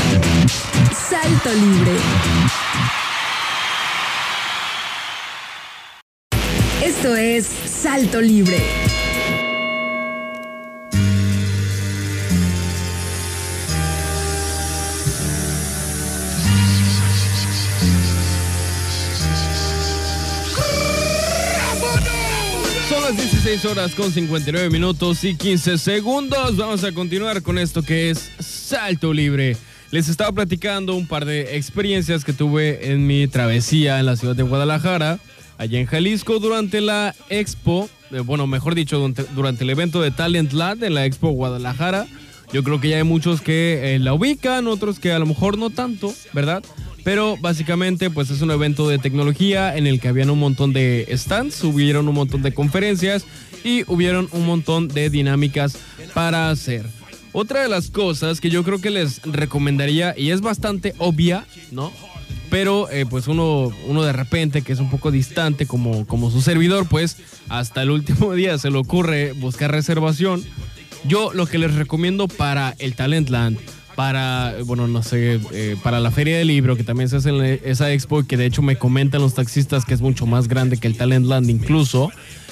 Salto 1.10 1.54
Libre. 1.54 1.92
Esto 6.88 7.18
es 7.18 7.46
Salto 7.66 8.22
Libre. 8.22 8.64
Son 22.88 23.02
las 23.02 23.18
16 23.18 23.66
horas 23.66 23.94
con 23.94 24.14
59 24.14 24.70
minutos 24.70 25.26
y 25.26 25.36
15 25.36 25.78
segundos. 25.78 26.56
Vamos 26.56 26.86
a 26.86 26.94
continuar 26.94 27.42
con 27.42 27.58
esto 27.58 27.84
que 27.84 28.12
es 28.12 28.32
Salto 28.40 29.12
Libre. 29.12 29.58
Les 29.92 30.08
estaba 30.08 30.32
platicando 30.32 30.96
un 30.96 31.06
par 31.06 31.26
de 31.26 31.58
experiencias 31.58 32.24
que 32.24 32.32
tuve 32.32 32.94
en 32.94 33.06
mi 33.06 33.28
travesía 33.28 34.00
en 34.00 34.06
la 34.06 34.16
ciudad 34.16 34.38
de 34.38 34.44
Guadalajara 34.44 35.20
allá 35.58 35.80
en 35.80 35.86
Jalisco, 35.86 36.40
durante 36.40 36.82
la 36.82 37.16
expo, 37.30 37.90
eh, 38.12 38.20
bueno, 38.20 38.48
mejor 38.48 38.76
dicho, 38.76 39.00
durante, 39.36 39.64
el 39.64 39.70
evento 39.70 40.02
de 40.02 40.12
Talent 40.12 40.54
Lab 40.54 40.84
en 40.84 40.94
la 40.94 41.06
expo 41.06 41.30
Guadalajara. 41.30 42.08
Yo 42.54 42.64
creo 42.64 42.80
que 42.80 42.90
ya 42.90 42.98
hay 42.98 43.04
muchos 43.04 43.42
que 43.42 43.96
eh, 43.96 44.00
la 44.00 44.14
ubican, 44.14 44.68
otros 44.68 45.00
que 45.00 45.12
a 45.12 45.20
lo 45.20 45.26
mejor 45.26 45.58
no 45.58 45.70
tanto, 45.70 46.14
¿verdad? 46.32 46.64
Pero 47.04 47.38
básicamente 47.38 48.10
pues 48.10 48.30
es 48.30 48.42
un 48.42 48.52
evento 48.52 48.88
de 48.88 49.00
tecnología 49.00 49.76
en 49.76 49.86
el 49.86 50.00
que 50.00 50.08
habían 50.08 50.30
un 50.30 50.40
montón 50.40 50.72
de 50.72 51.08
stands, 51.12 51.64
hubieron 51.64 52.08
un 52.08 52.16
montón 52.16 52.42
de 52.44 52.54
conferencias 52.54 53.26
y 53.64 53.84
hubieron 53.88 54.30
un 54.32 54.46
montón 54.46 54.88
de 54.88 55.10
dinámicas 55.10 55.78
para 56.14 56.50
hacer. 56.50 56.86
Otra 57.34 57.62
de 57.62 57.70
las 57.70 57.92
cosas 57.92 58.40
que 58.40 58.50
yo 58.50 58.64
creo 58.64 58.80
que 58.80 58.90
les 58.90 59.22
recomendaría, 59.24 60.16
y 60.18 60.32
es 60.32 60.42
bastante 60.42 60.96
obvia, 60.98 61.46
¿no? 61.72 61.92
Pero 62.50 62.90
eh, 62.90 63.06
pues 63.10 63.28
uno, 63.28 63.72
uno 63.88 64.04
de 64.04 64.14
repente 64.14 64.62
que 64.62 64.74
es 64.74 64.80
un 64.80 64.90
poco 64.90 65.12
distante 65.12 65.66
como, 65.66 66.06
como 66.08 66.32
su 66.32 66.42
servidor, 66.42 66.88
pues 66.88 67.18
hasta 67.50 67.82
el 67.82 67.92
último 67.92 68.34
día 68.36 68.58
se 68.58 68.72
le 68.72 68.78
ocurre 68.78 69.34
buscar 69.34 69.72
reservación. 69.72 70.44
Yo 71.06 71.32
lo 71.34 71.46
que 71.46 71.58
les 71.58 71.76
recomiendo 71.76 72.28
para 72.28 72.76
el 72.80 72.96
Talentland 72.96 73.58
para, 73.96 74.54
bueno, 74.66 74.88
no 74.88 75.02
sé, 75.02 75.40
eh, 75.54 75.76
para 75.82 76.00
la 76.00 76.12
feria 76.12 76.38
del 76.38 76.50
libro, 76.50 76.78
que 76.78 76.84
también 76.84 77.10
se 77.10 77.16
hace 77.16 77.30
en 77.30 77.60
esa 77.64 77.92
expo, 77.92 78.24
que 78.28 78.38
de 78.38 78.46
hecho 78.46 78.62
me 78.62 78.76
comentan 78.78 79.22
los 79.22 79.34
taxistas 79.34 79.86
que 79.86 79.96
es 79.96 80.02
mucho 80.02 80.28
más 80.28 80.48
grande 80.48 80.78
que 80.78 80.86
el 80.88 80.96
Talent 80.96 81.26
Land 81.26 81.50
incluso, 81.50 82.12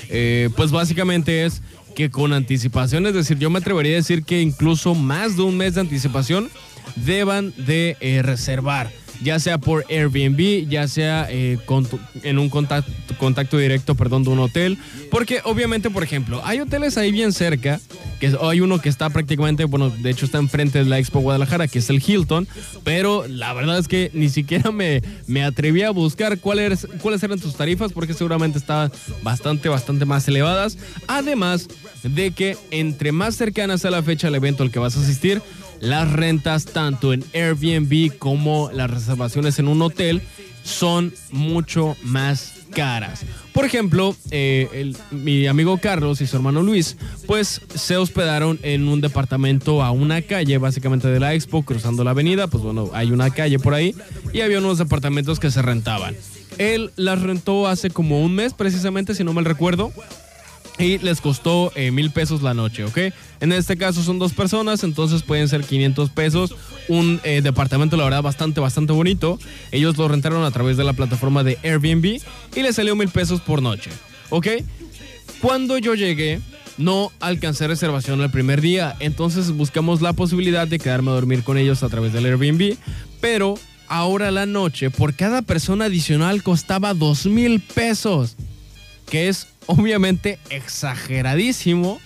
eh, 0.10 0.50
pues 0.58 0.72
básicamente 0.72 1.46
es 1.46 1.62
que 1.96 2.10
con 2.10 2.34
anticipación, 2.34 3.06
es 3.06 3.14
decir, 3.14 3.38
yo 3.38 3.52
me 3.52 3.60
atrevería 3.60 3.94
a 3.94 3.98
decir 3.98 4.24
que 4.24 4.42
incluso 4.42 4.96
más 4.96 5.38
de 5.38 5.44
un 5.44 5.56
mes 5.56 5.76
de 5.76 5.82
anticipación 5.82 6.50
deban 6.96 7.54
de 7.58 7.96
reservar 8.24 8.92
ya 9.22 9.40
sea 9.40 9.58
por 9.58 9.86
Airbnb, 9.90 10.68
ya 10.68 10.88
sea 10.88 11.28
eh, 11.30 11.58
en 12.24 12.40
un 12.40 12.50
contacto, 12.50 13.58
directo, 13.58 13.96
perdón, 13.96 14.24
de 14.24 14.30
un 14.30 14.40
hotel. 14.40 14.78
Porque 15.12 15.42
obviamente, 15.44 15.90
por 15.90 16.04
ejemplo, 16.04 16.42
hay 16.44 16.60
hoteles 16.60 16.98
ahí 16.98 17.12
bien 17.12 17.34
cerca, 17.34 17.80
que 18.20 18.36
hay 18.42 18.62
uno 18.62 18.80
que 18.80 18.90
está 18.90 19.10
prácticamente, 19.10 19.66
bueno, 19.66 19.90
de 19.90 20.10
hecho 20.10 20.26
está 20.26 20.38
enfrente 20.38 20.80
de 20.80 20.86
la 20.86 21.00
Expo 21.00 21.20
Guadalajara, 21.20 21.68
que 21.68 21.80
es 21.80 21.90
el 21.90 22.02
Hilton, 22.06 22.48
pero 22.84 23.28
la 23.28 23.54
verdad 23.54 23.78
es 23.80 23.88
que 23.88 24.12
ni 24.14 24.30
siquiera 24.30 24.72
me, 24.72 25.02
me 25.28 25.44
atreví 25.44 25.84
a 25.84 25.92
buscar 25.92 26.40
cuáles, 26.40 26.88
cuáles 27.02 27.24
eran 27.24 27.40
sus 27.40 27.56
tarifas, 27.56 27.92
porque 27.92 28.14
seguramente 28.14 28.58
estaban 28.58 28.92
bastante, 29.22 29.70
bastante 29.70 30.06
más 30.06 30.28
elevadas. 30.28 30.78
Además 31.08 31.68
de 32.04 32.32
que 32.32 32.58
entre 32.72 33.12
más 33.12 33.36
cercanas 33.36 33.86
a 33.86 33.92
la 33.92 34.04
fecha 34.04 34.28
del 34.28 34.36
evento 34.36 34.64
al 34.64 34.72
que 34.72 34.80
vas 34.80 34.96
a 34.96 35.02
asistir, 35.02 35.42
las 35.80 36.12
rentas 36.12 36.66
tanto 36.66 37.14
en 37.14 37.24
Airbnb 37.34 38.18
como 38.18 38.70
las 38.72 38.90
reservaciones 38.90 39.60
en 39.60 39.68
un 39.68 39.82
hotel 39.82 40.22
son 40.64 41.14
mucho 41.32 41.96
más 42.04 42.54
caras. 42.76 43.24
Por 43.54 43.66
ejemplo, 43.66 44.16
eh, 44.32 44.94
mi 45.12 45.48
amigo 45.48 45.78
Carlos 45.78 46.22
y 46.22 46.28
su 46.28 46.36
hermano 46.36 46.62
Luis, 46.62 46.98
pues 47.26 47.62
se 47.74 47.98
hospedaron 47.98 48.60
en 48.64 48.88
un 48.88 49.00
departamento 49.00 49.82
a 49.82 49.92
una 49.92 50.22
calle, 50.22 50.58
básicamente 50.58 51.08
de 51.08 51.20
la 51.20 51.34
Expo, 51.34 51.64
cruzando 51.64 52.04
la 52.04 52.12
avenida, 52.12 52.48
pues 52.48 52.64
bueno, 52.64 52.90
hay 52.94 53.12
una 53.12 53.30
calle 53.30 53.60
por 53.60 53.74
ahí, 53.74 53.96
y 54.34 54.42
había 54.42 54.60
unos 54.60 54.78
departamentos 54.78 55.40
que 55.40 55.52
se 55.52 55.62
rentaban. 55.62 56.16
Él 56.58 56.92
las 56.96 57.22
rentó 57.22 57.68
hace 57.68 57.90
como 57.90 58.22
un 58.22 58.36
mes, 58.36 58.54
precisamente, 58.54 59.16
si 59.16 59.24
no 59.24 59.34
mal 59.34 59.46
recuerdo, 59.46 59.94
y 60.78 60.98
les 60.98 61.22
costó 61.22 61.72
eh, 61.76 61.92
mil 61.92 62.12
pesos 62.12 62.42
la 62.42 62.54
noche, 62.54 62.84
¿ok? 62.84 62.98
En 63.40 63.52
este 63.52 63.78
caso 63.78 64.04
son 64.04 64.20
dos 64.20 64.34
personas, 64.34 64.84
entonces 64.84 65.24
pueden 65.24 65.48
ser 65.48 65.64
500 65.64 66.10
pesos. 66.10 66.56
Un 66.88 67.20
eh, 67.24 67.42
departamento, 67.42 67.98
la 67.98 68.04
verdad, 68.04 68.22
bastante, 68.22 68.60
bastante 68.60 68.94
bonito. 68.94 69.40
Ellos 69.72 69.98
lo 69.98 70.08
rentaron 70.08 70.44
a 70.44 70.52
través 70.52 70.78
de 70.78 70.84
la 70.84 70.94
plataforma 70.94 71.44
de 71.44 71.58
Airbnb 71.64 72.22
y 72.56 72.62
les 72.62 72.76
salió 72.76 72.96
mil 72.96 73.10
pesos 73.10 73.42
por 73.42 73.62
noche, 73.62 73.90
¿ok? 74.30 74.48
Cuando 75.42 75.78
yo 75.78 75.96
llegué, 75.96 76.42
no 76.78 77.12
alcancé 77.20 77.68
reservación 77.68 78.22
el 78.22 78.32
primer 78.32 78.62
día, 78.62 78.96
entonces 79.00 79.52
buscamos 79.52 80.02
la 80.02 80.14
posibilidad 80.14 80.68
de 80.68 80.80
quedarme 80.80 81.12
a 81.12 81.16
dormir 81.16 81.44
con 81.44 81.58
ellos 81.58 81.84
a 81.84 81.90
través 81.90 82.14
del 82.14 82.26
Airbnb, 82.26 82.76
pero 83.22 83.56
ahora 83.88 84.32
la 84.32 84.46
noche 84.46 84.90
por 84.90 85.14
cada 85.14 85.42
persona 85.42 85.86
adicional 85.86 86.44
costaba 86.44 86.94
dos 86.94 87.26
mil 87.26 87.60
pesos, 87.60 88.36
que 89.08 89.30
es 89.30 89.48
obviamente 89.68 90.40
exageradísimo 90.50 92.00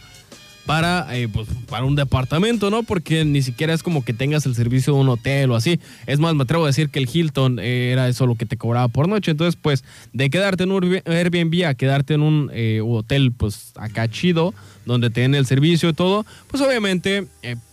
para, 0.70 1.08
eh, 1.18 1.28
pues, 1.28 1.48
para 1.68 1.84
un 1.84 1.96
departamento, 1.96 2.70
¿no? 2.70 2.84
Porque 2.84 3.26
ni 3.26 3.42
siquiera 3.42 3.74
es 3.74 3.82
como 3.82 4.06
que 4.06 4.14
tengas 4.14 4.46
el 4.46 4.54
servicio 4.54 4.94
de 4.94 5.00
un 5.00 5.10
hotel 5.10 5.50
o 5.50 5.56
así. 5.56 5.80
Es 6.06 6.20
más, 6.20 6.36
me 6.36 6.44
atrevo 6.44 6.66
a 6.66 6.68
decir 6.68 6.92
que 6.92 7.00
el 7.00 7.10
Hilton 7.12 7.58
eh, 7.58 7.92
era 7.92 8.08
eso 8.08 8.28
lo 8.28 8.36
que 8.36 8.46
te 8.46 8.56
cobraba 8.56 8.88
por 8.88 9.08
noche. 9.08 9.32
Entonces, 9.32 9.60
pues, 9.60 9.84
de 10.14 10.30
quedarte 10.30 10.66
en 10.66 10.72
un 10.72 11.02
Airbnb 11.06 11.66
a 11.66 11.74
quedarte 11.74 12.14
en 12.14 12.22
un 12.22 12.52
eh, 12.54 12.82
hotel, 12.86 13.32
pues, 13.32 13.72
acá 13.78 14.08
chido, 14.10 14.54
donde 14.86 15.10
te 15.10 15.22
den 15.22 15.34
el 15.34 15.48
servicio 15.48 15.90
y 15.90 15.94
todo, 15.94 16.24
pues 16.50 16.62
obviamente, 16.62 17.26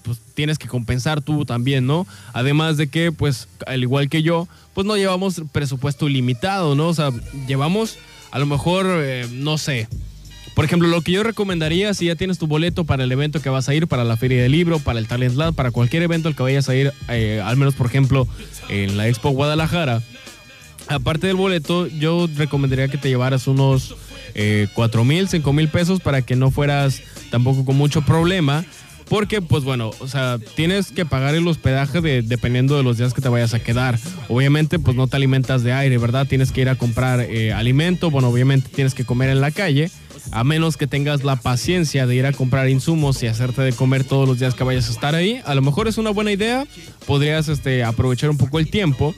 pues, 0.02 0.18
tienes 0.34 0.56
que 0.56 0.66
compensar 0.66 1.20
tú 1.20 1.44
también, 1.44 1.86
¿no? 1.86 2.06
Además 2.32 2.78
de 2.78 2.86
que, 2.86 3.12
pues, 3.12 3.46
al 3.66 3.82
igual 3.82 4.08
que 4.08 4.22
yo, 4.22 4.48
pues 4.72 4.86
no 4.86 4.96
llevamos 4.96 5.42
presupuesto 5.52 6.08
ilimitado, 6.08 6.74
¿no? 6.74 6.88
O 6.88 6.94
sea, 6.94 7.10
llevamos 7.46 7.98
a 8.30 8.38
lo 8.38 8.46
mejor, 8.46 8.86
eh, 8.88 9.26
no 9.30 9.58
sé. 9.58 9.88
Por 10.54 10.64
ejemplo, 10.64 10.88
lo 10.88 11.02
que 11.02 11.12
yo 11.12 11.22
recomendaría 11.22 11.92
si 11.92 12.06
ya 12.06 12.16
tienes 12.16 12.38
tu 12.38 12.46
boleto 12.46 12.84
para 12.84 13.04
el 13.04 13.12
evento 13.12 13.42
que 13.42 13.50
vas 13.50 13.68
a 13.68 13.74
ir, 13.74 13.86
para 13.86 14.04
la 14.04 14.16
feria 14.16 14.42
del 14.42 14.52
libro, 14.52 14.78
para 14.78 14.98
el 14.98 15.06
Talent 15.06 15.36
Lab, 15.36 15.54
para 15.54 15.70
cualquier 15.70 16.02
evento 16.02 16.28
al 16.28 16.34
que 16.34 16.42
vayas 16.42 16.68
a 16.70 16.74
ir, 16.74 16.94
eh, 17.08 17.42
al 17.44 17.58
menos 17.58 17.74
por 17.74 17.86
ejemplo 17.86 18.26
en 18.70 18.96
la 18.96 19.06
Expo 19.06 19.30
Guadalajara, 19.30 20.02
aparte 20.88 21.26
del 21.26 21.36
boleto, 21.36 21.86
yo 21.86 22.26
recomendaría 22.36 22.88
que 22.88 22.96
te 22.96 23.08
llevaras 23.08 23.46
unos 23.46 23.94
eh, 24.34 24.68
4 24.74 25.04
mil, 25.04 25.28
5 25.28 25.52
mil 25.52 25.68
pesos 25.68 26.00
para 26.00 26.22
que 26.22 26.36
no 26.36 26.50
fueras 26.50 27.02
tampoco 27.30 27.64
con 27.64 27.76
mucho 27.76 28.02
problema. 28.02 28.64
Porque, 29.08 29.40
pues 29.40 29.62
bueno, 29.62 29.92
o 30.00 30.08
sea, 30.08 30.38
tienes 30.56 30.90
que 30.90 31.06
pagar 31.06 31.34
el 31.34 31.46
hospedaje 31.46 32.00
de, 32.00 32.22
dependiendo 32.22 32.76
de 32.76 32.82
los 32.82 32.98
días 32.98 33.14
que 33.14 33.20
te 33.20 33.28
vayas 33.28 33.54
a 33.54 33.60
quedar. 33.60 33.98
Obviamente, 34.28 34.78
pues 34.78 34.96
no 34.96 35.06
te 35.06 35.16
alimentas 35.16 35.62
de 35.62 35.72
aire, 35.72 35.96
¿verdad? 35.98 36.26
Tienes 36.26 36.50
que 36.50 36.62
ir 36.62 36.68
a 36.68 36.74
comprar 36.74 37.20
eh, 37.20 37.52
alimento. 37.52 38.10
Bueno, 38.10 38.28
obviamente 38.28 38.68
tienes 38.68 38.94
que 38.94 39.04
comer 39.04 39.30
en 39.30 39.40
la 39.40 39.52
calle. 39.52 39.90
A 40.32 40.42
menos 40.42 40.76
que 40.76 40.88
tengas 40.88 41.22
la 41.22 41.36
paciencia 41.36 42.06
de 42.06 42.16
ir 42.16 42.26
a 42.26 42.32
comprar 42.32 42.68
insumos 42.68 43.22
y 43.22 43.28
hacerte 43.28 43.62
de 43.62 43.72
comer 43.72 44.02
todos 44.02 44.28
los 44.28 44.40
días 44.40 44.54
que 44.54 44.64
vayas 44.64 44.88
a 44.88 44.92
estar 44.92 45.14
ahí. 45.14 45.40
A 45.44 45.54
lo 45.54 45.62
mejor 45.62 45.86
es 45.86 45.98
una 45.98 46.10
buena 46.10 46.32
idea. 46.32 46.64
Podrías 47.06 47.48
este, 47.48 47.84
aprovechar 47.84 48.30
un 48.30 48.36
poco 48.36 48.58
el 48.58 48.68
tiempo. 48.68 49.14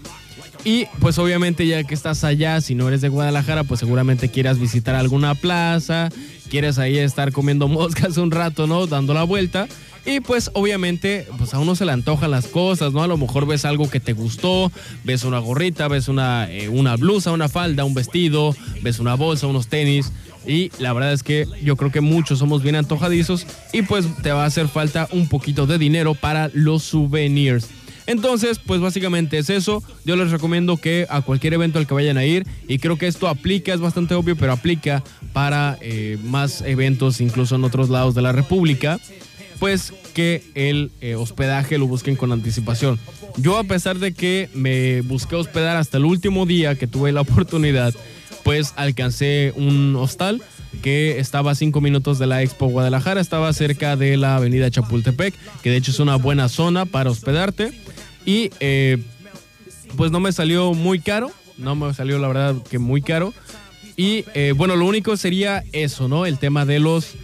Y 0.65 0.87
pues 1.01 1.19
obviamente 1.19 1.67
ya 1.67 1.85
que 1.85 1.95
estás 1.95 2.25
allá, 2.25 2.61
si 2.61 2.75
no 2.75 2.89
eres 2.89 3.01
de 3.01 3.09
Guadalajara, 3.09 3.65
pues 3.65 3.81
seguramente 3.81 4.29
quieras 4.29 4.59
visitar 4.59 4.95
alguna 4.95 5.35
plaza, 5.35 6.11
quieres 6.51 6.79
ahí 6.79 6.99
estar 6.99 7.33
comiendo 7.33 7.69
moscas 7.69 8.17
un 8.17 8.31
rato, 8.31 8.67
¿no? 8.67 8.87
Dando 8.87 9.15
la 9.15 9.23
vuelta. 9.23 9.69
Y 10.05 10.21
pues 10.21 10.51
obviamente, 10.55 11.27
pues 11.37 11.53
a 11.53 11.59
uno 11.59 11.75
se 11.75 11.85
le 11.85 11.93
antojan 11.93 12.31
las 12.31 12.47
cosas, 12.47 12.93
¿no? 12.95 13.03
A 13.03 13.07
lo 13.07 13.19
mejor 13.19 13.47
ves 13.47 13.65
algo 13.67 13.91
que 13.91 14.01
te 14.01 14.15
gustó, 14.15 14.73
ves 15.05 15.25
una 15.25 15.39
gorrita, 15.39 15.87
ves 15.87 16.09
una, 16.09 16.51
eh, 16.51 16.69
una 16.69 16.97
blusa, 16.97 17.31
una 17.31 17.49
falda, 17.49 17.85
un 17.85 17.93
vestido, 17.93 18.57
ves 18.83 19.01
una 19.01 19.15
bolsa, 19.15 19.47
unos 19.47 19.69
tenis. 19.69 20.11
Y 20.47 20.71
la 20.79 20.95
verdad 20.95 21.13
es 21.13 21.23
que 21.23 21.47
yo 21.63 21.77
creo 21.77 21.93
que 21.93 22.01
muchos 22.01 22.39
somos 22.39 22.63
bien 22.63 22.77
antojadizos 22.77 23.47
y 23.75 23.83
pues 23.83 24.07
te 24.23 24.33
va 24.33 24.45
a 24.45 24.47
hacer 24.47 24.69
falta 24.69 25.09
un 25.13 25.29
poquito 25.29 25.67
de 25.67 25.77
dinero 25.77 26.15
para 26.15 26.51
los 26.55 26.85
souvenirs. 26.85 27.69
Entonces, 28.09 28.59
pues 28.59 28.81
básicamente 28.81 29.37
es 29.37 29.51
eso. 29.51 29.83
Yo 30.07 30.17
les 30.17 30.31
recomiendo 30.31 30.79
que 30.79 31.07
a 31.11 31.21
cualquier 31.21 31.53
evento 31.53 31.79
al 31.79 31.87
que 31.87 31.93
vayan 31.93 32.17
a 32.17 32.25
ir, 32.25 32.47
y 32.67 32.79
creo 32.79 32.97
que 32.97 33.07
esto 33.07 33.29
aplica, 33.29 33.75
es 33.75 33.81
bastante 33.81 34.15
obvio, 34.15 34.35
pero 34.35 34.53
aplica 34.53 35.05
para 35.35 35.77
eh, 35.83 36.17
más 36.25 36.63
eventos, 36.63 37.21
incluso 37.21 37.57
en 37.57 37.65
otros 37.65 37.91
lados 37.91 38.15
de 38.15 38.23
la 38.23 38.33
República, 38.33 38.99
pues 39.59 39.93
que 40.15 40.43
el 40.55 40.91
eh, 41.03 41.17
hospedaje 41.17 41.77
lo 41.77 41.87
busquen 41.87 42.17
con 42.17 42.33
anticipación. 42.33 42.99
Yo 43.37 43.59
a 43.59 43.65
pesar 43.65 43.99
de 43.99 44.15
que 44.15 44.49
me 44.55 45.03
busqué 45.03 45.37
hospedar 45.37 45.77
hasta 45.77 45.99
el 45.99 46.07
último 46.07 46.47
día 46.47 46.77
que 46.77 46.87
tuve 46.87 47.13
la 47.13 47.21
oportunidad, 47.21 47.95
pues 48.43 48.73
alcancé 48.77 49.53
un 49.55 49.95
hostal 49.97 50.41
que 50.81 51.19
estaba 51.19 51.51
a 51.51 51.55
cinco 51.55 51.81
minutos 51.81 52.19
de 52.19 52.27
la 52.27 52.43
Expo 52.43 52.67
Guadalajara, 52.67 53.21
estaba 53.21 53.53
cerca 53.53 53.97
de 53.97 54.17
la 54.17 54.37
avenida 54.37 54.71
Chapultepec, 54.71 55.35
que 55.63 55.71
de 55.71 55.77
hecho 55.77 55.91
es 55.91 56.01
una 56.01 56.17
buena 56.17 56.49
zona 56.49 56.87
para 56.87 57.11
hospedarte. 57.11 57.73
Y 58.29 58.51
eh, 58.61 58.99
pues 59.97 60.11
no 60.11 60.21
me 60.21 60.33
salió 60.33 60.75
muy 60.75 61.01
caro, 61.01 61.31
no 61.57 61.75
me 61.75 61.95
salió 61.95 62.19
la 62.19 62.29
verdad 62.29 62.57
que 62.71 62.79
muy 62.79 63.01
caro. 63.01 63.33
Y 63.97 64.27
eh, 64.35 64.53
bueno, 64.55 64.77
lo 64.77 64.85
único 64.85 65.17
sería 65.17 65.65
eso, 65.73 66.09
¿no? 66.09 66.27
El 66.27 66.39
tema 66.39 66.67
de 66.67 66.79
los 66.79 67.15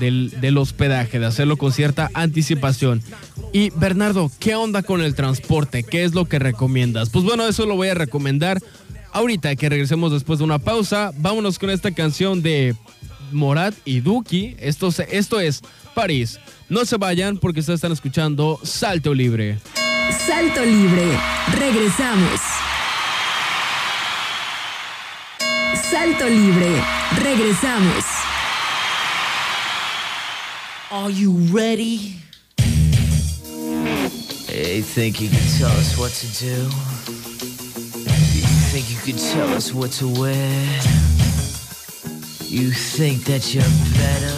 del, 0.00 0.34
del, 0.40 0.58
hospedaje, 0.58 1.20
de 1.20 1.26
hacerlo 1.26 1.58
con 1.58 1.70
cierta 1.70 2.10
anticipación. 2.12 3.04
Y 3.52 3.70
Bernardo, 3.70 4.32
¿qué 4.40 4.56
onda 4.56 4.82
con 4.82 5.00
el 5.00 5.14
transporte? 5.14 5.84
¿Qué 5.84 6.02
es 6.02 6.12
lo 6.12 6.24
que 6.24 6.40
recomiendas? 6.40 7.10
Pues 7.10 7.24
bueno, 7.24 7.46
eso 7.46 7.64
lo 7.64 7.76
voy 7.76 7.90
a 7.90 7.94
recomendar 7.94 8.58
ahorita 9.12 9.54
que 9.54 9.68
regresemos 9.68 10.10
después 10.10 10.40
de 10.40 10.44
una 10.44 10.58
pausa. 10.58 11.12
Vámonos 11.18 11.60
con 11.60 11.70
esta 11.70 11.92
canción 11.92 12.42
de 12.42 12.74
Morat 13.30 13.76
y 13.84 14.00
Duki. 14.00 14.56
Esto, 14.58 14.92
esto 15.08 15.38
es 15.38 15.62
París. 15.94 16.40
No 16.68 16.84
se 16.84 16.96
vayan 16.96 17.38
porque 17.38 17.60
ustedes 17.60 17.78
están 17.78 17.92
escuchando 17.92 18.58
Salto 18.64 19.14
Libre. 19.14 19.58
Salto 20.10 20.64
Libre. 20.64 21.18
Regresamos. 21.58 22.40
Salto 25.90 26.26
Libre. 26.28 26.82
Regresamos. 27.22 28.04
Are 30.90 31.10
you 31.10 31.32
ready? 31.52 32.16
Hey, 34.46 34.80
think 34.80 35.20
you 35.20 35.28
can 35.28 35.46
tell 35.58 35.70
us 35.78 35.98
what 35.98 36.12
to 36.12 36.26
do? 36.38 36.68
You 38.34 38.46
think 38.70 38.90
you 38.90 38.98
could 39.04 39.18
tell 39.18 39.48
us 39.54 39.74
what 39.74 39.92
to 39.92 40.08
wear? 40.08 40.80
You 42.40 42.70
think 42.70 43.24
that 43.24 43.54
you're 43.54 43.62
better? 43.98 44.34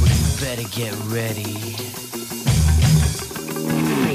Well, 0.00 0.08
you 0.08 0.40
better 0.40 0.68
get 0.74 0.94
ready. 1.12 2.03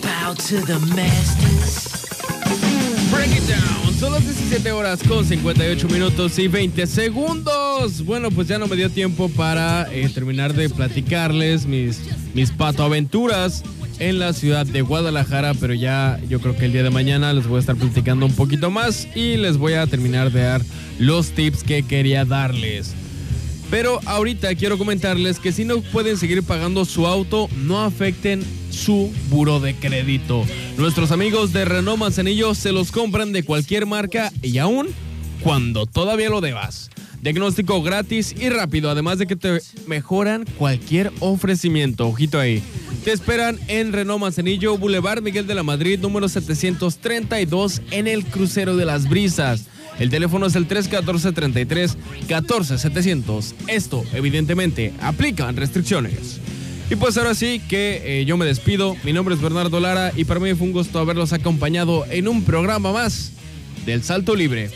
Bow 0.09 0.33
to 0.33 0.59
the 0.65 0.79
masters. 0.95 2.07
Break 3.11 3.29
it 3.31 3.47
down. 3.47 3.93
Son 3.99 4.11
las 4.11 4.23
17 4.23 4.71
horas 4.71 5.01
con 5.07 5.23
58 5.23 5.87
minutos 5.87 6.39
y 6.39 6.47
20 6.47 6.87
segundos. 6.87 8.03
Bueno, 8.03 8.31
pues 8.31 8.47
ya 8.47 8.57
no 8.57 8.67
me 8.67 8.75
dio 8.75 8.89
tiempo 8.89 9.29
para 9.29 9.87
eh, 9.93 10.09
terminar 10.09 10.55
de 10.55 10.67
platicarles 10.69 11.67
mis, 11.67 12.01
mis 12.33 12.49
patoaventuras 12.49 13.63
en 13.99 14.17
la 14.17 14.33
ciudad 14.33 14.65
de 14.65 14.81
Guadalajara, 14.81 15.53
pero 15.53 15.75
ya 15.75 16.19
yo 16.27 16.39
creo 16.41 16.57
que 16.57 16.65
el 16.65 16.73
día 16.73 16.81
de 16.81 16.89
mañana 16.89 17.31
les 17.31 17.45
voy 17.45 17.57
a 17.57 17.59
estar 17.59 17.75
platicando 17.75 18.25
un 18.25 18.33
poquito 18.33 18.71
más 18.71 19.07
y 19.15 19.37
les 19.37 19.57
voy 19.57 19.73
a 19.73 19.85
terminar 19.85 20.31
de 20.31 20.41
dar 20.41 20.61
los 20.97 21.29
tips 21.31 21.63
que 21.63 21.83
quería 21.83 22.25
darles. 22.25 22.95
Pero 23.69 23.99
ahorita 24.05 24.55
quiero 24.55 24.77
comentarles 24.77 25.39
que 25.39 25.51
si 25.51 25.63
no 25.63 25.81
pueden 25.81 26.17
seguir 26.17 26.43
pagando 26.43 26.85
su 26.85 27.05
auto, 27.05 27.47
no 27.55 27.81
afecten 27.81 28.43
su 28.71 29.11
buro 29.29 29.59
de 29.59 29.75
crédito. 29.75 30.43
Nuestros 30.77 31.11
amigos 31.11 31.53
de 31.53 31.65
Renault 31.65 31.99
Manzanillo 31.99 32.55
se 32.55 32.71
los 32.71 32.91
compran 32.91 33.31
de 33.31 33.43
cualquier 33.43 33.85
marca 33.85 34.31
y 34.41 34.57
aún 34.57 34.87
cuando 35.43 35.85
todavía 35.85 36.29
lo 36.29 36.41
debas. 36.41 36.89
Diagnóstico 37.21 37.81
gratis 37.83 38.33
y 38.39 38.49
rápido, 38.49 38.89
además 38.89 39.19
de 39.19 39.27
que 39.27 39.35
te 39.35 39.61
mejoran 39.87 40.45
cualquier 40.57 41.11
ofrecimiento. 41.19 42.07
Ojito 42.07 42.39
ahí. 42.39 42.63
Te 43.03 43.11
esperan 43.11 43.59
en 43.67 43.91
Renault 43.91 44.21
Manzanillo, 44.21 44.77
Boulevard 44.77 45.21
Miguel 45.21 45.45
de 45.45 45.55
la 45.55 45.63
Madrid, 45.63 45.99
número 45.99 46.29
732 46.29 47.81
en 47.91 48.07
el 48.07 48.25
Crucero 48.25 48.77
de 48.77 48.85
las 48.85 49.09
Brisas. 49.09 49.65
El 49.99 50.09
teléfono 50.09 50.45
es 50.45 50.55
el 50.55 50.67
314-33-14-700. 50.67 53.53
Esto, 53.67 54.03
evidentemente, 54.13 54.93
aplican 55.01 55.57
restricciones. 55.57 56.39
Y 56.89 56.95
pues 56.95 57.17
ahora 57.17 57.35
sí 57.35 57.61
que 57.67 58.21
eh, 58.21 58.25
yo 58.25 58.37
me 58.37 58.45
despido. 58.45 58.95
Mi 59.03 59.11
nombre 59.13 59.35
es 59.35 59.41
Bernardo 59.41 59.79
Lara 59.79 60.11
y 60.15 60.23
para 60.23 60.39
mí 60.39 60.55
fue 60.55 60.67
un 60.67 60.73
gusto 60.73 60.99
haberlos 60.99 61.33
acompañado 61.33 62.05
en 62.09 62.29
un 62.29 62.43
programa 62.43 62.93
más 62.93 63.33
del 63.85 64.01
Salto 64.01 64.35
Libre. 64.35 64.71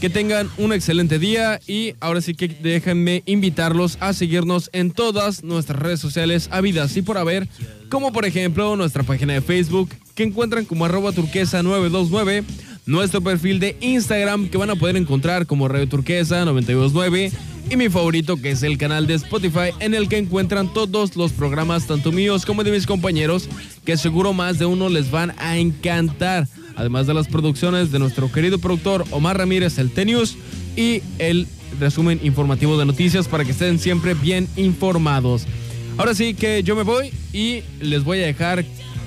Que 0.00 0.10
tengan 0.10 0.50
un 0.58 0.72
excelente 0.72 1.18
día 1.18 1.60
y 1.66 1.94
ahora 2.00 2.20
sí 2.20 2.34
que 2.34 2.48
déjenme 2.48 3.22
invitarlos 3.26 3.96
a 4.00 4.12
seguirnos 4.12 4.68
en 4.72 4.90
todas 4.90 5.44
nuestras 5.44 5.78
redes 5.78 6.00
sociales 6.00 6.48
habidas 6.50 6.96
y 6.96 7.02
por 7.02 7.18
haber, 7.18 7.46
como 7.88 8.12
por 8.12 8.24
ejemplo 8.24 8.74
nuestra 8.76 9.04
página 9.04 9.34
de 9.34 9.40
Facebook 9.40 9.90
que 10.14 10.24
encuentran 10.24 10.64
como 10.64 10.84
arroba 10.84 11.12
turquesa 11.12 11.62
929, 11.62 12.42
nuestro 12.86 13.20
perfil 13.20 13.60
de 13.60 13.76
Instagram 13.80 14.48
que 14.48 14.58
van 14.58 14.70
a 14.70 14.76
poder 14.76 14.96
encontrar 14.96 15.46
como 15.46 15.68
Radio 15.68 15.88
Turquesa 15.88 16.44
929 16.44 17.32
y 17.70 17.76
mi 17.76 17.88
favorito 17.88 18.36
que 18.36 18.50
es 18.50 18.62
el 18.62 18.76
canal 18.76 19.06
de 19.06 19.14
Spotify 19.14 19.70
en 19.80 19.94
el 19.94 20.08
que 20.08 20.18
encuentran 20.18 20.72
todos 20.72 21.16
los 21.16 21.32
programas 21.32 21.86
tanto 21.86 22.12
míos 22.12 22.44
como 22.44 22.62
de 22.62 22.70
mis 22.70 22.86
compañeros 22.86 23.48
que 23.84 23.96
seguro 23.96 24.32
más 24.32 24.58
de 24.58 24.66
uno 24.66 24.88
les 24.88 25.10
van 25.10 25.32
a 25.38 25.56
encantar 25.56 26.46
además 26.76 27.06
de 27.06 27.14
las 27.14 27.28
producciones 27.28 27.90
de 27.92 27.98
nuestro 27.98 28.30
querido 28.30 28.58
productor 28.58 29.04
Omar 29.10 29.38
Ramírez, 29.38 29.78
el 29.78 29.90
T-News, 29.90 30.36
y 30.76 31.02
el 31.18 31.46
resumen 31.78 32.20
informativo 32.22 32.78
de 32.78 32.84
noticias 32.84 33.28
para 33.28 33.44
que 33.44 33.52
estén 33.52 33.78
siempre 33.78 34.14
bien 34.14 34.48
informados. 34.56 35.46
Ahora 35.96 36.14
sí 36.14 36.34
que 36.34 36.62
yo 36.62 36.74
me 36.74 36.82
voy 36.82 37.12
y 37.32 37.62
les 37.80 38.04
voy 38.04 38.22
a 38.22 38.26
dejar, 38.26 38.64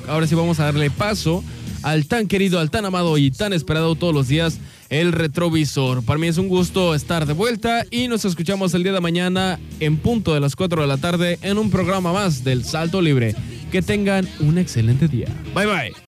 ahora 0.08 0.28
sí 0.28 0.36
vamos 0.36 0.60
a 0.60 0.66
darle 0.66 0.90
paso 0.90 1.44
al 1.84 2.08
tan 2.08 2.28
querido, 2.28 2.60
al 2.60 2.72
tan 2.72 2.86
amado 2.86 3.18
y 3.18 3.32
tan 3.32 3.54
esperado 3.54 3.96
todos 3.96 4.13
los 4.13 4.28
días, 4.28 4.60
el 4.90 5.12
retrovisor. 5.12 6.04
Para 6.04 6.20
mí 6.20 6.28
es 6.28 6.38
un 6.38 6.48
gusto 6.48 6.96
estar 6.96 7.26
de 7.26 7.34
vuelta 7.34 7.84
y 7.92 8.08
nos 8.08 8.26
escuchamos 8.26 8.74
el 8.74 8.84
día 8.84 8.94
de 8.94 9.02
mañana 9.02 9.60
en 9.80 9.98
punto 9.98 10.34
de 10.34 10.40
las 10.40 10.56
4 10.56 10.82
de 10.82 10.88
la 10.88 10.98
tarde 10.98 11.40
en 11.42 11.58
un 11.58 11.70
programa 11.70 12.13
más 12.13 12.44
del 12.44 12.63
Salto 12.63 13.02
Libre. 13.02 13.36
Que 13.72 13.82
tengan 13.82 14.28
un 14.40 14.58
excelente 14.58 15.08
día. 15.08 15.28
Bye 15.54 15.66
bye. 15.66 15.98